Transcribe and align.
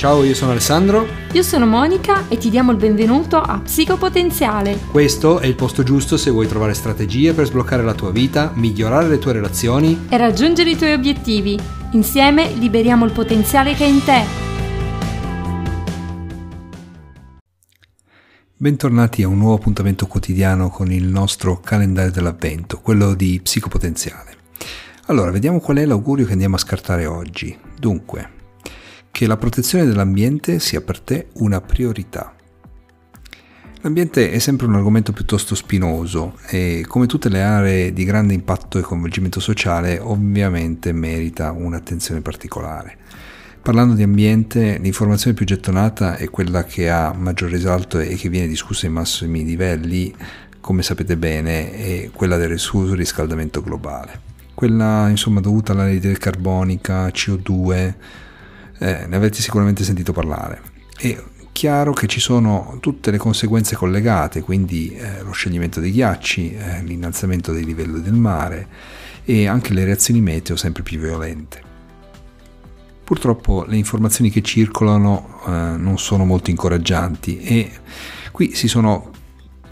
Ciao, 0.00 0.24
io 0.24 0.34
sono 0.34 0.52
Alessandro. 0.52 1.06
Io 1.32 1.42
sono 1.42 1.66
Monica 1.66 2.26
e 2.28 2.38
ti 2.38 2.48
diamo 2.48 2.70
il 2.70 2.78
benvenuto 2.78 3.36
a 3.36 3.60
Psicopotenziale. 3.60 4.78
Questo 4.90 5.40
è 5.40 5.46
il 5.46 5.54
posto 5.54 5.82
giusto 5.82 6.16
se 6.16 6.30
vuoi 6.30 6.48
trovare 6.48 6.72
strategie 6.72 7.34
per 7.34 7.44
sbloccare 7.44 7.82
la 7.82 7.92
tua 7.92 8.10
vita, 8.10 8.50
migliorare 8.54 9.08
le 9.08 9.18
tue 9.18 9.34
relazioni 9.34 10.06
e 10.08 10.16
raggiungere 10.16 10.70
i 10.70 10.76
tuoi 10.78 10.94
obiettivi. 10.94 11.60
Insieme 11.92 12.50
liberiamo 12.54 13.04
il 13.04 13.12
potenziale 13.12 13.74
che 13.74 13.84
è 13.84 13.88
in 13.88 14.02
te. 14.02 14.22
Bentornati 18.56 19.22
a 19.22 19.28
un 19.28 19.36
nuovo 19.36 19.56
appuntamento 19.56 20.06
quotidiano 20.06 20.70
con 20.70 20.90
il 20.90 21.04
nostro 21.04 21.60
calendario 21.60 22.10
dell'avvento, 22.10 22.80
quello 22.80 23.12
di 23.12 23.38
Psicopotenziale. 23.42 24.34
Allora, 25.08 25.30
vediamo 25.30 25.60
qual 25.60 25.76
è 25.76 25.84
l'augurio 25.84 26.24
che 26.24 26.32
andiamo 26.32 26.54
a 26.54 26.58
scartare 26.58 27.04
oggi. 27.04 27.54
Dunque, 27.78 28.38
che 29.10 29.26
la 29.26 29.36
protezione 29.36 29.84
dell'ambiente 29.84 30.58
sia 30.58 30.80
per 30.80 31.00
te 31.00 31.28
una 31.34 31.60
priorità. 31.60 32.34
L'ambiente 33.82 34.30
è 34.30 34.38
sempre 34.38 34.66
un 34.66 34.74
argomento 34.74 35.12
piuttosto 35.12 35.54
spinoso 35.54 36.36
e 36.48 36.84
come 36.86 37.06
tutte 37.06 37.30
le 37.30 37.42
aree 37.42 37.94
di 37.94 38.04
grande 38.04 38.34
impatto 38.34 38.78
e 38.78 38.82
coinvolgimento 38.82 39.40
sociale 39.40 39.98
ovviamente 39.98 40.92
merita 40.92 41.50
un'attenzione 41.52 42.20
particolare. 42.20 42.98
Parlando 43.62 43.94
di 43.94 44.02
ambiente, 44.02 44.78
l'informazione 44.78 45.34
più 45.34 45.46
gettonata 45.46 46.16
è 46.16 46.28
quella 46.28 46.64
che 46.64 46.90
ha 46.90 47.14
maggior 47.14 47.50
risalto 47.50 47.98
e 47.98 48.16
che 48.16 48.28
viene 48.28 48.48
discussa 48.48 48.86
ai 48.86 48.92
massimi 48.92 49.44
livelli, 49.44 50.14
come 50.60 50.82
sapete 50.82 51.16
bene, 51.16 51.72
è 51.72 52.10
quella 52.12 52.36
del 52.36 52.58
riscaldamento 52.58 53.62
globale. 53.62 54.20
Quella 54.52 55.08
insomma 55.08 55.40
dovuta 55.40 55.72
all'anidride 55.72 56.18
carbonica, 56.18 57.06
CO2, 57.08 57.94
eh, 58.80 59.06
ne 59.06 59.16
avete 59.16 59.40
sicuramente 59.40 59.84
sentito 59.84 60.12
parlare. 60.12 60.60
È 60.96 61.22
chiaro 61.52 61.92
che 61.92 62.06
ci 62.06 62.20
sono 62.20 62.78
tutte 62.80 63.10
le 63.10 63.18
conseguenze 63.18 63.76
collegate, 63.76 64.40
quindi 64.40 64.94
eh, 64.94 65.22
lo 65.22 65.32
scioglimento 65.32 65.80
dei 65.80 65.92
ghiacci, 65.92 66.54
eh, 66.54 66.82
l'innalzamento 66.82 67.52
dei 67.52 67.64
livelli 67.64 68.00
del 68.00 68.14
mare 68.14 68.66
e 69.24 69.46
anche 69.46 69.74
le 69.74 69.84
reazioni 69.84 70.20
meteo 70.20 70.56
sempre 70.56 70.82
più 70.82 70.98
violente. 70.98 71.68
Purtroppo 73.04 73.64
le 73.66 73.76
informazioni 73.76 74.30
che 74.30 74.40
circolano 74.40 75.42
eh, 75.46 75.50
non 75.50 75.98
sono 75.98 76.24
molto 76.24 76.50
incoraggianti 76.50 77.40
e 77.40 77.70
qui 78.32 78.54
si 78.54 78.68
sono 78.68 79.09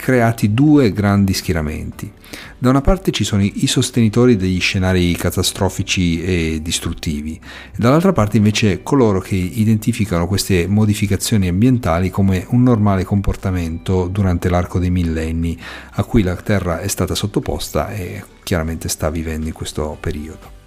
creati 0.09 0.55
due 0.55 0.91
grandi 0.91 1.35
schieramenti. 1.35 2.11
Da 2.57 2.71
una 2.71 2.81
parte 2.81 3.11
ci 3.11 3.25
sono 3.25 3.43
i 3.43 3.67
sostenitori 3.67 4.37
degli 4.37 4.59
scenari 4.59 5.15
catastrofici 5.15 6.23
e 6.23 6.61
distruttivi, 6.63 7.39
dall'altra 7.77 8.15
parte 8.15 8.39
invece 8.39 8.83
coloro 8.83 9.21
che 9.21 9.35
identificano 9.35 10.27
queste 10.27 10.67
modificazioni 10.67 11.47
ambientali 11.47 12.09
come 12.09 12.47
un 12.49 12.63
normale 12.63 13.05
comportamento 13.05 14.09
durante 14.09 14.49
l'arco 14.49 14.79
dei 14.79 14.91
millenni 14.91 15.59
a 15.91 16.03
cui 16.05 16.23
la 16.23 16.37
Terra 16.37 16.81
è 16.81 16.89
stata 16.89 17.15
sottoposta 17.15 17.91
e 17.91 18.25
chiaramente 18.43 18.89
sta 18.89 19.11
vivendo 19.11 19.47
in 19.49 19.53
questo 19.53 19.95
periodo. 20.01 20.58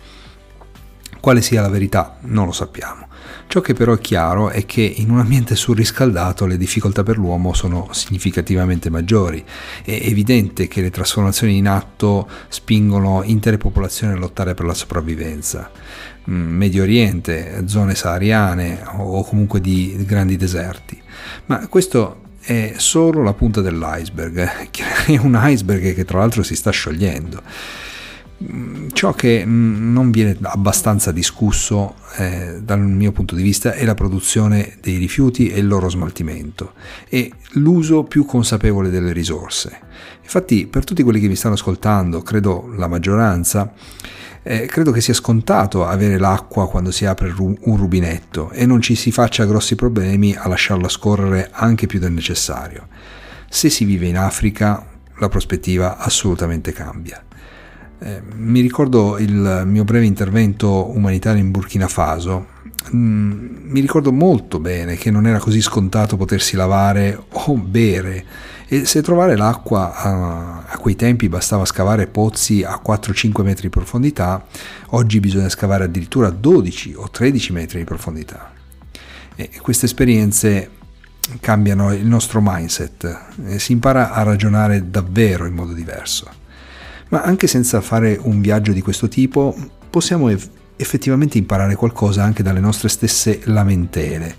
Quale 1.22 1.42
sia 1.42 1.62
la 1.62 1.70
verità 1.70 2.18
non 2.22 2.48
lo 2.48 2.52
sappiamo. 2.52 3.08
Ciò 3.46 3.62
che 3.62 3.74
però 3.74 3.94
è 3.94 4.00
chiaro 4.00 4.50
è 4.50 4.66
che 4.66 4.82
in 4.82 5.12
un 5.12 5.20
ambiente 5.20 5.56
surriscaldato 5.56 6.46
le 6.46 6.58
difficoltà 6.58 7.04
per 7.04 7.18
l'uomo 7.18 7.54
sono 7.54 7.90
significativamente 7.92 8.90
maggiori. 8.90 9.44
È 9.84 9.92
evidente 9.92 10.68
che 10.68 10.82
le 10.82 10.90
trasformazioni 10.90 11.58
in 11.58 11.68
atto 11.68 12.28
spingono 12.48 13.22
intere 13.24 13.58
popolazioni 13.58 14.14
a 14.14 14.18
lottare 14.18 14.56
per 14.56 14.66
la 14.66 14.74
sopravvivenza. 14.74 15.70
Mm, 16.30 16.56
Medio 16.58 16.82
Oriente, 16.82 17.64
zone 17.68 17.94
sahariane 17.94 18.84
o 18.98 19.24
comunque 19.24 19.62
di 19.62 19.96
grandi 20.06 20.38
deserti. 20.38 21.00
Ma 21.46 21.68
questo 21.68 22.22
è 22.42 22.74
solo 22.78 23.22
la 23.22 23.34
punta 23.34 23.62
dell'iceberg, 23.62 24.38
è 25.06 25.18
un 25.18 25.40
iceberg 25.40 25.94
che 25.94 26.06
tra 26.06 26.18
l'altro 26.18 26.42
si 26.42 26.56
sta 26.56 26.72
sciogliendo. 26.72 27.42
Ciò 28.94 29.14
che 29.14 29.44
non 29.46 30.10
viene 30.10 30.36
abbastanza 30.42 31.12
discusso 31.12 31.96
eh, 32.18 32.60
dal 32.62 32.80
mio 32.80 33.12
punto 33.12 33.36
di 33.36 33.44
vista 33.44 33.74
è 33.74 33.86
la 33.86 33.94
produzione 33.94 34.78
dei 34.82 34.98
rifiuti 34.98 35.50
e 35.50 35.60
il 35.60 35.68
loro 35.68 35.90
smaltimento 35.90 36.74
e 37.08 37.32
l'uso 37.54 38.04
più 38.04 38.26
consapevole 38.26 38.90
delle 38.90 39.14
risorse. 39.14 39.80
Infatti 40.24 40.66
per 40.66 40.84
tutti 40.84 41.04
quelli 41.04 41.20
che 41.20 41.28
mi 41.28 41.36
stanno 41.36 41.54
ascoltando, 41.54 42.22
credo 42.24 42.72
la 42.76 42.88
maggioranza, 42.88 43.74
eh, 44.44 44.66
credo 44.66 44.92
che 44.92 45.02
sia 45.02 45.14
scontato 45.14 45.86
avere 45.86 46.18
l'acqua 46.18 46.68
quando 46.68 46.90
si 46.90 47.06
apre 47.06 47.34
un 47.38 47.78
rubinetto 47.78 48.50
e 48.52 48.66
non 48.66 48.82
ci 48.82 48.96
si 48.96 49.12
faccia 49.12 49.46
grossi 49.46 49.76
problemi 49.76 50.36
a 50.36 50.48
lasciarla 50.48 50.90
scorrere 50.90 51.50
anche 51.52 51.86
più 51.86 52.00
del 52.00 52.12
necessario. 52.12 52.88
Se 53.50 53.70
si 53.70 53.86
vive 53.86 54.08
in 54.08 54.18
Africa 54.18 54.84
la 55.20 55.30
prospettiva 55.30 55.98
assolutamente 55.98 56.72
cambia. 56.72 57.24
Mi 58.04 58.62
ricordo 58.62 59.20
il 59.20 59.62
mio 59.66 59.84
breve 59.84 60.06
intervento 60.06 60.90
umanitario 60.96 61.40
in 61.40 61.52
Burkina 61.52 61.88
Faso. 61.88 62.48
Mm, 62.96 63.70
mi 63.70 63.80
ricordo 63.80 64.12
molto 64.12 64.60
bene 64.60 64.96
che 64.96 65.12
non 65.12 65.28
era 65.28 65.38
così 65.38 65.62
scontato 65.62 66.18
potersi 66.18 66.56
lavare 66.56 67.26
o 67.30 67.56
bere 67.58 68.26
e 68.68 68.86
se 68.86 69.04
trovare 69.04 69.38
l'acqua 69.38 69.94
a, 69.94 70.64
a 70.66 70.78
quei 70.80 70.96
tempi 70.96 71.30
bastava 71.30 71.64
scavare 71.64 72.08
pozzi 72.08 72.64
a 72.64 72.82
4-5 72.84 73.44
metri 73.44 73.64
di 73.64 73.70
profondità, 73.70 74.44
oggi 74.92 75.20
bisogna 75.20 75.50
scavare 75.50 75.84
addirittura 75.84 76.32
12 76.32 76.96
o 76.96 77.08
13 77.08 77.54
metri 77.54 77.78
di 77.78 77.84
profondità. 77.84 78.52
E 79.36 79.52
queste 79.62 79.86
esperienze 79.86 80.70
cambiano 81.40 81.94
il 81.94 82.08
nostro 82.08 82.40
mindset, 82.42 83.28
e 83.46 83.60
si 83.60 83.74
impara 83.74 84.12
a 84.12 84.24
ragionare 84.24 84.90
davvero 84.90 85.46
in 85.46 85.54
modo 85.54 85.74
diverso 85.74 86.41
ma 87.12 87.22
anche 87.22 87.48
senza 87.48 87.82
fare 87.82 88.18
un 88.22 88.42
viaggio 88.42 88.72
di 88.72 88.82
questo 88.82 89.08
tipo 89.08 89.56
possiamo 89.90 90.30
effettivamente 90.78 91.38
imparare 91.38 91.76
qualcosa 91.76 92.24
anche 92.24 92.42
dalle 92.42 92.60
nostre 92.60 92.90
stesse 92.90 93.42
lamentele. 93.46 94.36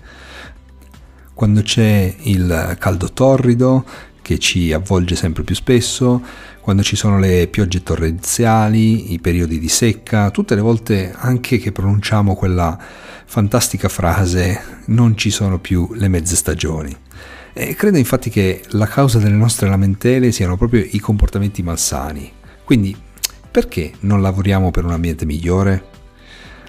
Quando 1.33 1.61
c'è 1.61 2.15
il 2.21 2.75
caldo 2.79 3.11
torrido 3.11 3.85
che 4.21 4.39
ci 4.39 4.73
avvolge 4.73 5.15
sempre 5.15 5.43
più 5.43 5.53
spesso, 5.53 6.21
quando 6.61 6.81
ci 6.81 6.95
sono 6.95 7.19
le 7.19 7.47
piogge 7.47 7.83
torrenziali, 7.83 9.13
i 9.13 9.19
periodi 9.19 9.59
di 9.59 9.67
secca, 9.67 10.31
tutte 10.31 10.55
le 10.55 10.61
volte 10.61 11.13
anche 11.15 11.57
che 11.57 11.71
pronunciamo 11.71 12.33
quella 12.35 12.77
fantastica 13.25 13.89
frase 13.89 14.81
non 14.85 15.15
ci 15.17 15.29
sono 15.29 15.59
più 15.59 15.89
le 15.93 16.07
mezze 16.07 16.35
stagioni. 16.35 16.95
E 17.53 17.75
credo 17.75 17.97
infatti 17.97 18.29
che 18.31 18.63
la 18.69 18.87
causa 18.87 19.19
delle 19.19 19.35
nostre 19.35 19.69
lamentele 19.69 20.31
siano 20.31 20.57
proprio 20.57 20.83
i 20.89 20.99
comportamenti 20.99 21.61
malsani, 21.61 22.31
quindi 22.63 22.95
perché 23.49 23.91
non 24.01 24.21
lavoriamo 24.21 24.71
per 24.71 24.85
un 24.85 24.91
ambiente 24.91 25.25
migliore? 25.25 25.91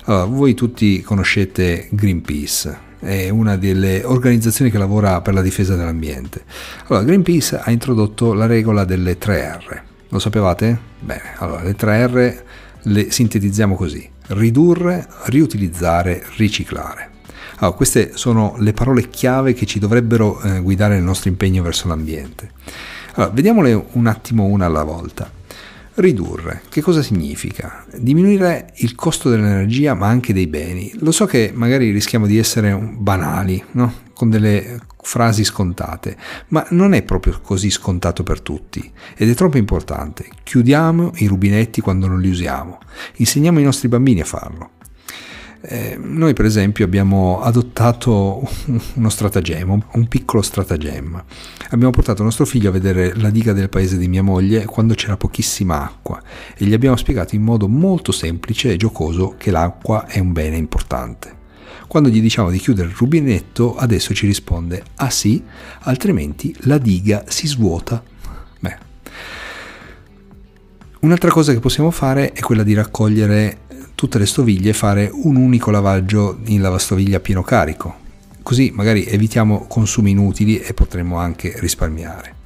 Allora, 0.04 0.24
voi 0.26 0.54
tutti 0.54 1.00
conoscete 1.00 1.88
Greenpeace, 1.90 2.78
è 2.98 3.28
una 3.28 3.56
delle 3.56 4.02
organizzazioni 4.04 4.70
che 4.70 4.78
lavora 4.78 5.20
per 5.20 5.34
la 5.34 5.42
difesa 5.42 5.76
dell'ambiente. 5.76 6.44
Allora, 6.86 7.04
Greenpeace 7.04 7.58
ha 7.58 7.70
introdotto 7.70 8.34
la 8.34 8.46
regola 8.46 8.84
delle 8.84 9.18
3R. 9.18 9.82
Lo 10.08 10.18
sapevate? 10.18 10.78
Bene, 11.00 11.34
allora 11.36 11.62
le 11.62 11.76
3R 11.76 12.42
le 12.82 13.10
sintetizziamo 13.10 13.74
così. 13.76 14.08
Ridurre, 14.28 15.06
riutilizzare, 15.26 16.24
riciclare. 16.36 17.10
Allora, 17.56 17.76
queste 17.76 18.12
sono 18.14 18.56
le 18.58 18.72
parole 18.72 19.08
chiave 19.08 19.54
che 19.54 19.66
ci 19.66 19.78
dovrebbero 19.78 20.40
eh, 20.40 20.60
guidare 20.60 20.94
nel 20.94 21.04
nostro 21.04 21.28
impegno 21.28 21.62
verso 21.62 21.88
l'ambiente. 21.88 22.50
Allora, 23.14 23.32
vediamole 23.32 23.86
un 23.92 24.06
attimo 24.06 24.44
una 24.44 24.66
alla 24.66 24.82
volta. 24.82 25.30
Ridurre, 25.96 26.62
che 26.70 26.80
cosa 26.80 27.02
significa? 27.02 27.84
Diminuire 27.96 28.72
il 28.78 28.96
costo 28.96 29.30
dell'energia 29.30 29.94
ma 29.94 30.08
anche 30.08 30.32
dei 30.32 30.48
beni. 30.48 30.90
Lo 30.98 31.12
so 31.12 31.24
che 31.24 31.52
magari 31.54 31.92
rischiamo 31.92 32.26
di 32.26 32.36
essere 32.36 32.74
banali, 32.74 33.62
no? 33.72 34.02
con 34.12 34.28
delle 34.28 34.80
frasi 35.00 35.44
scontate, 35.44 36.16
ma 36.48 36.66
non 36.70 36.94
è 36.94 37.02
proprio 37.02 37.38
così 37.40 37.70
scontato 37.70 38.24
per 38.24 38.40
tutti 38.40 38.90
ed 39.16 39.30
è 39.30 39.34
troppo 39.34 39.56
importante. 39.56 40.26
Chiudiamo 40.42 41.12
i 41.16 41.26
rubinetti 41.26 41.80
quando 41.80 42.08
non 42.08 42.20
li 42.20 42.28
usiamo, 42.28 42.80
insegniamo 43.16 43.58
ai 43.58 43.64
nostri 43.64 43.86
bambini 43.86 44.20
a 44.20 44.24
farlo. 44.24 44.70
Eh, 45.66 45.96
noi 45.98 46.34
per 46.34 46.44
esempio 46.44 46.84
abbiamo 46.84 47.40
adottato 47.40 48.46
uno 48.94 49.08
stratagemma, 49.08 49.78
un 49.92 50.08
piccolo 50.08 50.42
stratagemma. 50.42 51.24
Abbiamo 51.70 51.90
portato 51.90 52.22
nostro 52.22 52.44
figlio 52.44 52.68
a 52.68 52.72
vedere 52.72 53.16
la 53.16 53.30
diga 53.30 53.54
del 53.54 53.70
paese 53.70 53.96
di 53.96 54.06
mia 54.06 54.22
moglie 54.22 54.66
quando 54.66 54.92
c'era 54.92 55.16
pochissima 55.16 55.82
acqua 55.82 56.20
e 56.54 56.66
gli 56.66 56.74
abbiamo 56.74 56.96
spiegato 56.96 57.34
in 57.34 57.42
modo 57.42 57.66
molto 57.66 58.12
semplice 58.12 58.72
e 58.72 58.76
giocoso 58.76 59.36
che 59.38 59.50
l'acqua 59.50 60.06
è 60.06 60.18
un 60.18 60.32
bene 60.32 60.56
importante. 60.56 61.42
Quando 61.86 62.10
gli 62.10 62.20
diciamo 62.20 62.50
di 62.50 62.58
chiudere 62.58 62.88
il 62.88 62.94
rubinetto, 62.94 63.74
adesso 63.74 64.12
ci 64.12 64.26
risponde 64.26 64.82
ah 64.96 65.10
sì, 65.10 65.42
altrimenti 65.80 66.54
la 66.62 66.76
diga 66.76 67.24
si 67.28 67.46
svuota. 67.46 68.02
Beh. 68.60 68.76
Un'altra 71.00 71.30
cosa 71.30 71.52
che 71.52 71.60
possiamo 71.60 71.90
fare 71.90 72.32
è 72.32 72.40
quella 72.40 72.62
di 72.62 72.74
raccogliere 72.74 73.58
tutte 73.94 74.18
le 74.18 74.26
stoviglie 74.26 74.72
fare 74.72 75.10
un 75.12 75.36
unico 75.36 75.70
lavaggio 75.70 76.38
in 76.44 76.60
lavastoviglie 76.60 77.16
a 77.16 77.20
pieno 77.20 77.42
carico. 77.42 78.02
così 78.44 78.70
magari 78.74 79.04
evitiamo 79.06 79.64
consumi 79.66 80.10
inutili 80.10 80.58
e 80.58 80.74
potremo 80.74 81.16
anche 81.16 81.54
risparmiare. 81.56 82.42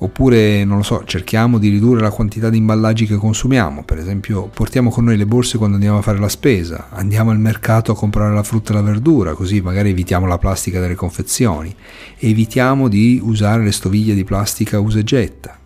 Oppure, 0.00 0.62
non 0.64 0.76
lo 0.76 0.82
so, 0.82 1.04
cerchiamo 1.06 1.56
di 1.56 1.70
ridurre 1.70 2.02
la 2.02 2.10
quantità 2.10 2.50
di 2.50 2.58
imballaggi 2.58 3.06
che 3.06 3.16
consumiamo, 3.16 3.82
per 3.82 3.96
esempio 3.96 4.46
portiamo 4.52 4.90
con 4.90 5.04
noi 5.04 5.16
le 5.16 5.24
borse 5.24 5.56
quando 5.56 5.76
andiamo 5.76 5.96
a 5.96 6.02
fare 6.02 6.18
la 6.18 6.28
spesa, 6.28 6.88
andiamo 6.90 7.30
al 7.30 7.40
mercato 7.40 7.92
a 7.92 7.96
comprare 7.96 8.34
la 8.34 8.42
frutta 8.42 8.72
e 8.72 8.74
la 8.74 8.82
verdura, 8.82 9.32
così 9.32 9.62
magari 9.62 9.88
evitiamo 9.88 10.26
la 10.26 10.36
plastica 10.36 10.80
delle 10.80 10.94
confezioni, 10.94 11.74
evitiamo 12.18 12.88
di 12.88 13.18
usare 13.22 13.64
le 13.64 13.72
stoviglie 13.72 14.14
di 14.14 14.24
plastica 14.24 14.78
usa 14.80 14.98
e 14.98 15.04
getta. 15.04 15.58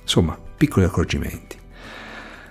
Insomma, 0.00 0.38
piccoli 0.56 0.86
accorgimenti. 0.86 1.55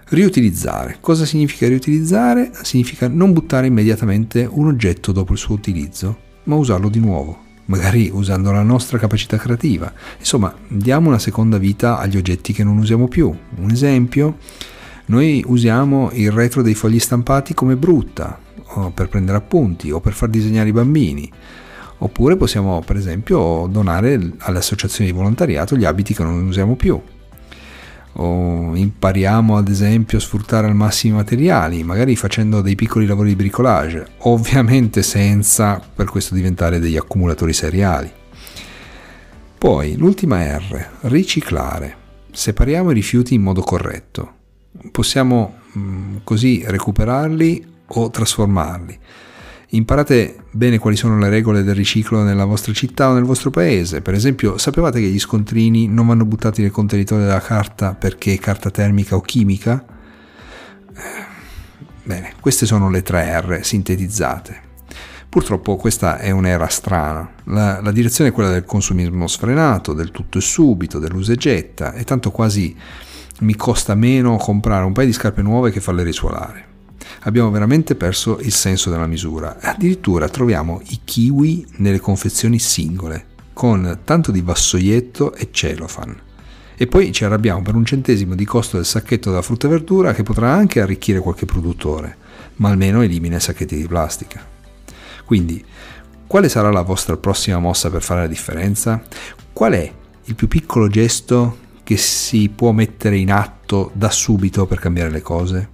Riutilizzare. 0.07 0.97
Cosa 1.01 1.25
significa 1.25 1.67
riutilizzare? 1.67 2.51
Significa 2.61 3.07
non 3.07 3.33
buttare 3.33 3.65
immediatamente 3.65 4.47
un 4.47 4.67
oggetto 4.67 5.11
dopo 5.11 5.33
il 5.33 5.39
suo 5.39 5.55
utilizzo, 5.55 6.17
ma 6.43 6.55
usarlo 6.55 6.89
di 6.89 6.99
nuovo 6.99 7.41
magari 7.65 8.11
usando 8.13 8.51
la 8.51 8.61
nostra 8.61 8.99
capacità 8.99 9.37
creativa. 9.37 9.91
Insomma, 10.19 10.53
diamo 10.67 11.07
una 11.07 11.17
seconda 11.17 11.57
vita 11.57 11.97
agli 11.97 12.17
oggetti 12.17 12.53
che 12.53 12.63
non 12.63 12.77
usiamo 12.77 13.07
più. 13.07 13.35
Un 13.55 13.71
esempio, 13.71 14.37
noi 15.05 15.43
usiamo 15.47 16.11
il 16.13 16.29
retro 16.31 16.61
dei 16.61 16.75
fogli 16.75 16.99
stampati 16.99 17.55
come 17.55 17.75
brutta, 17.75 18.39
per 18.93 19.09
prendere 19.09 19.39
appunti 19.39 19.89
o 19.89 19.99
per 19.99 20.13
far 20.13 20.29
disegnare 20.29 20.69
i 20.69 20.73
bambini. 20.73 21.27
Oppure 21.97 22.35
possiamo, 22.35 22.83
per 22.85 22.97
esempio, 22.97 23.67
donare 23.71 24.33
alle 24.37 24.57
associazioni 24.59 25.09
di 25.09 25.17
volontariato 25.17 25.75
gli 25.75 25.85
abiti 25.85 26.13
che 26.13 26.21
non 26.21 26.45
usiamo 26.45 26.75
più 26.75 27.01
o 28.17 28.75
impariamo 28.75 29.57
ad 29.57 29.67
esempio 29.67 30.17
a 30.17 30.21
sfruttare 30.21 30.67
al 30.67 30.75
massimo 30.75 31.15
i 31.15 31.17
materiali, 31.17 31.83
magari 31.83 32.15
facendo 32.15 32.61
dei 32.61 32.75
piccoli 32.75 33.05
lavori 33.05 33.29
di 33.29 33.35
bricolage, 33.35 34.07
ovviamente 34.25 35.03
senza 35.03 35.81
per 35.93 36.05
questo 36.05 36.35
diventare 36.35 36.79
degli 36.79 36.97
accumulatori 36.97 37.53
seriali. 37.53 38.11
Poi 39.57 39.97
l'ultima 39.97 40.57
R, 40.57 40.87
riciclare. 41.01 42.03
Separiamo 42.31 42.91
i 42.91 42.93
rifiuti 42.93 43.33
in 43.33 43.41
modo 43.41 43.61
corretto. 43.61 44.33
Possiamo 44.91 45.59
mh, 45.71 45.79
mm, 45.79 46.15
così 46.23 46.63
recuperarli 46.65 47.65
o 47.87 48.09
trasformarli. 48.09 48.99
Imparate 49.69 50.43
bene 50.51 50.77
quali 50.77 50.95
sono 50.95 51.17
le 51.17 51.29
regole 51.29 51.63
del 51.63 51.73
riciclo 51.73 52.21
nella 52.21 52.45
vostra 52.45 52.71
città 52.71 53.09
o 53.09 53.13
nel 53.13 53.23
vostro 53.23 53.49
paese. 53.49 54.01
Per 54.01 54.13
esempio, 54.13 54.57
sapevate 54.57 54.99
che 54.99 55.07
gli 55.07 55.19
scontrini 55.19 55.87
non 55.87 56.07
vanno 56.07 56.25
buttati 56.25 56.61
nel 56.61 56.71
contenitore 56.71 57.23
della 57.23 57.41
carta 57.41 57.95
perché 57.95 58.33
è 58.33 58.37
carta 58.37 58.69
termica 58.69 59.15
o 59.15 59.21
chimica? 59.21 59.83
Eh, 60.93 61.01
bene, 62.03 62.33
queste 62.39 62.65
sono 62.65 62.89
le 62.89 63.01
tre 63.01 63.41
R 63.41 63.59
sintetizzate. 63.63 64.61
Purtroppo 65.27 65.75
questa 65.75 66.19
è 66.19 66.29
un'era 66.29 66.67
strana. 66.67 67.29
La, 67.45 67.81
la, 67.81 67.91
direzione 67.91 68.29
è 68.29 68.33
quella 68.33 68.51
del 68.51 68.63
consumismo 68.63 69.27
sfrenato, 69.27 69.93
del 69.93 70.11
tutto 70.11 70.37
e 70.37 70.41
subito, 70.41 70.99
dell'usa 70.99 71.33
e 71.33 71.37
getta, 71.37 71.93
e 71.93 72.03
tanto 72.03 72.31
quasi 72.31 72.73
mi 73.41 73.55
costa 73.55 73.95
meno 73.95 74.37
comprare 74.37 74.85
un 74.85 74.93
paio 74.93 75.07
di 75.07 75.13
scarpe 75.13 75.41
nuove 75.41 75.71
che 75.71 75.81
farle 75.81 76.03
risuolare 76.03 76.73
abbiamo 77.25 77.51
veramente 77.51 77.95
perso 77.95 78.39
il 78.39 78.51
senso 78.51 78.89
della 78.89 79.07
misura. 79.07 79.57
Addirittura 79.59 80.29
troviamo 80.29 80.81
i 80.89 81.01
kiwi 81.03 81.65
nelle 81.77 81.99
confezioni 81.99 82.59
singole, 82.59 83.25
con 83.53 83.99
tanto 84.03 84.31
di 84.31 84.41
vassoietto 84.41 85.33
e 85.33 85.49
cellophane. 85.51 86.23
E 86.77 86.87
poi 86.87 87.11
ci 87.11 87.23
arrabbiamo 87.23 87.61
per 87.61 87.75
un 87.75 87.85
centesimo 87.85 88.35
di 88.35 88.45
costo 88.45 88.75
del 88.77 88.85
sacchetto 88.85 89.29
della 89.29 89.41
frutta 89.41 89.67
e 89.67 89.71
verdura 89.71 90.13
che 90.13 90.23
potrà 90.23 90.51
anche 90.51 90.81
arricchire 90.81 91.19
qualche 91.19 91.45
produttore, 91.45 92.17
ma 92.55 92.69
almeno 92.69 93.01
elimina 93.01 93.37
i 93.37 93.41
sacchetti 93.41 93.75
di 93.75 93.87
plastica. 93.87 94.45
Quindi, 95.23 95.63
quale 96.27 96.49
sarà 96.49 96.71
la 96.71 96.81
vostra 96.81 97.17
prossima 97.17 97.59
mossa 97.59 97.89
per 97.89 98.03
fare 98.03 98.21
la 98.21 98.27
differenza? 98.27 99.01
Qual 99.53 99.73
è 99.73 99.91
il 100.25 100.35
più 100.35 100.47
piccolo 100.47 100.87
gesto 100.89 101.59
che 101.83 101.97
si 101.97 102.49
può 102.49 102.71
mettere 102.71 103.17
in 103.17 103.31
atto 103.31 103.91
da 103.93 104.09
subito 104.09 104.65
per 104.65 104.79
cambiare 104.79 105.11
le 105.11 105.21
cose? 105.21 105.69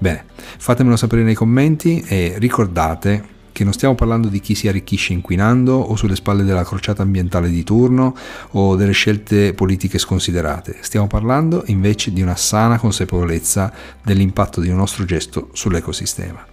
Bene, 0.00 0.24
fatemelo 0.34 0.96
sapere 0.96 1.22
nei 1.22 1.34
commenti 1.34 2.00
e 2.00 2.36
ricordate 2.38 3.38
che 3.52 3.64
non 3.64 3.74
stiamo 3.74 3.94
parlando 3.94 4.28
di 4.28 4.40
chi 4.40 4.54
si 4.54 4.66
arricchisce 4.66 5.12
inquinando 5.12 5.74
o 5.74 5.94
sulle 5.94 6.16
spalle 6.16 6.42
della 6.42 6.64
crociata 6.64 7.02
ambientale 7.02 7.50
di 7.50 7.62
turno 7.64 8.16
o 8.52 8.76
delle 8.76 8.92
scelte 8.92 9.52
politiche 9.52 9.98
sconsiderate, 9.98 10.78
stiamo 10.80 11.06
parlando 11.06 11.64
invece 11.66 12.14
di 12.14 12.22
una 12.22 12.34
sana 12.34 12.78
consapevolezza 12.78 13.70
dell'impatto 14.02 14.62
di 14.62 14.70
un 14.70 14.76
nostro 14.76 15.04
gesto 15.04 15.50
sull'ecosistema. 15.52 16.46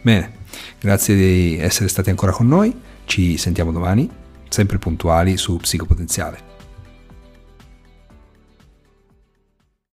Bene, 0.00 0.32
grazie 0.80 1.14
di 1.14 1.58
essere 1.58 1.90
stati 1.90 2.08
ancora 2.08 2.32
con 2.32 2.48
noi, 2.48 2.74
ci 3.04 3.36
sentiamo 3.36 3.70
domani, 3.70 4.08
sempre 4.48 4.78
puntuali 4.78 5.36
su 5.36 5.58
Psicopotenziale. 5.58 6.45